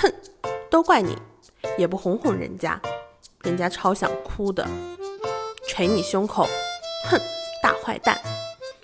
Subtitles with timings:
[0.00, 0.10] 哼，
[0.70, 1.14] 都怪你，
[1.76, 2.80] 也不哄哄人家，
[3.42, 4.66] 人家超想哭的。
[5.66, 6.46] 捶你胸口，
[7.10, 7.20] 哼，
[7.62, 8.18] 大坏蛋！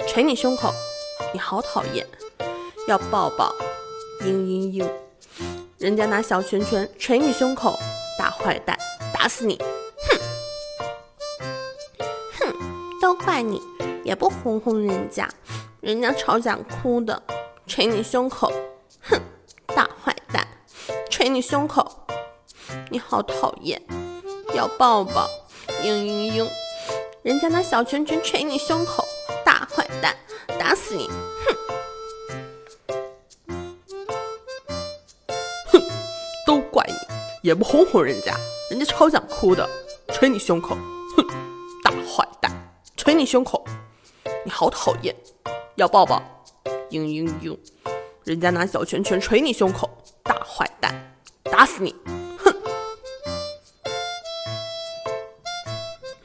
[0.06, 0.72] 捶你胸口，
[1.32, 2.06] 你好讨厌，
[2.86, 3.50] 要抱抱，
[4.20, 4.86] 嘤嘤嘤。
[5.78, 7.78] 人家拿小拳拳捶你胸口，
[8.18, 8.76] 大坏蛋，
[9.12, 9.58] 打死你！
[9.58, 10.20] 哼，
[12.38, 12.54] 哼，
[13.00, 13.62] 都怪你，
[14.04, 15.26] 也不哄哄人家，
[15.80, 17.22] 人家超想哭的。
[17.66, 18.52] 捶你胸口，
[21.26, 22.06] 捶你胸口，
[22.88, 23.82] 你好讨厌，
[24.54, 25.28] 要抱抱，
[25.82, 26.48] 嘤嘤嘤。
[27.22, 29.04] 人家拿小拳拳捶你胸口，
[29.44, 30.14] 大坏蛋，
[30.56, 31.10] 打死你！
[33.26, 33.42] 哼，
[35.72, 35.82] 哼
[36.46, 36.94] 都怪你，
[37.42, 38.32] 也不哄哄人家，
[38.70, 39.68] 人家超想哭的，
[40.12, 40.76] 捶你胸口，
[41.16, 41.26] 哼，
[41.82, 42.52] 大坏蛋，
[42.96, 43.64] 捶你胸口，
[44.44, 45.12] 你好讨厌，
[45.74, 46.22] 要抱抱，
[46.88, 47.58] 嘤嘤嘤，
[48.22, 49.90] 人家拿小拳拳捶你胸口，
[50.22, 50.94] 大坏蛋，
[51.56, 51.94] 打死你！
[52.36, 52.54] 哼，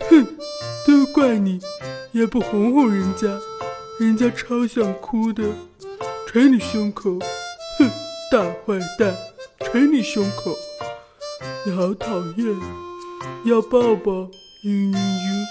[0.09, 0.27] 哼
[0.85, 1.57] 都怪你，
[2.11, 3.39] 也不哄哄人家，
[3.97, 5.41] 人家超想哭的，
[6.27, 7.17] 捶你胸口，
[7.79, 7.89] 哼，
[8.29, 9.15] 大坏蛋，
[9.71, 10.53] 捶你胸口，
[11.65, 12.53] 你好讨厌，
[13.45, 14.11] 要抱抱，
[14.65, 15.47] 嘤嘤嘤，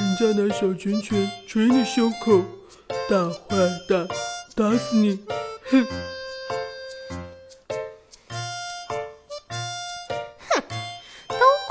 [0.00, 2.42] 人家拿小拳拳捶你胸口，
[3.08, 3.56] 大坏
[3.88, 4.06] 蛋，
[4.54, 5.18] 打死你，
[5.70, 5.86] 哼，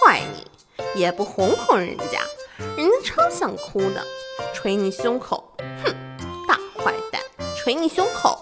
[0.08, 0.48] 怪你，
[1.02, 2.22] 也不哄哄人家。
[2.78, 4.02] 人家超想哭的，
[4.54, 5.44] 捶你胸口，
[5.84, 5.94] 哼，
[6.48, 7.22] 大坏蛋，
[7.58, 8.40] 捶你胸口，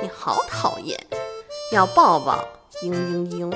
[0.00, 0.98] 你好讨厌，
[1.70, 2.42] 要抱抱，
[2.80, 3.54] 嘤嘤嘤，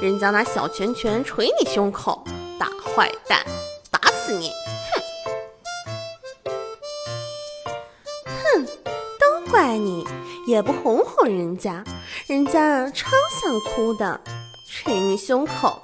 [0.00, 2.22] 人家拿小拳拳捶你胸口，
[2.56, 3.44] 大坏蛋，
[3.90, 4.52] 打死你，
[4.92, 6.54] 哼，
[8.54, 8.66] 哼，
[9.18, 10.06] 都怪你，
[10.46, 11.82] 也不哄哄人家，
[12.28, 13.10] 人家超
[13.42, 14.20] 想哭的，
[14.70, 15.82] 捶你胸口，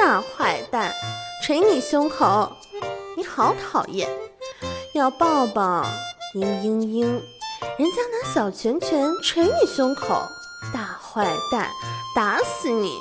[0.00, 0.90] 大坏蛋。
[1.46, 2.50] 捶你胸口，
[3.18, 4.08] 你好讨厌，
[4.94, 5.84] 要抱抱，
[6.34, 10.22] 嘤嘤嘤，人家拿小拳拳捶你胸口，
[10.72, 11.70] 大坏蛋，
[12.16, 12.98] 打死你！